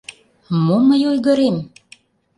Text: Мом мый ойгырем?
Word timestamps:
Мом 0.65 0.83
мый 0.89 1.03
ойгырем? 1.09 1.57